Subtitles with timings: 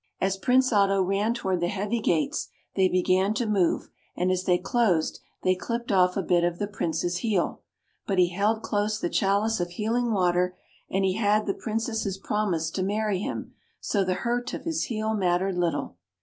[0.19, 4.57] As Prince Otto ran toward the heavy gates, they began to move, and as they
[4.57, 7.61] closed, they clipped off a bit of the Prince's heel.
[8.07, 10.57] But he held close the chalice of heal ing water,
[10.89, 15.13] and he had the Princess' promise to marry him, so the hurt of his heel
[15.13, 15.97] mat tered little.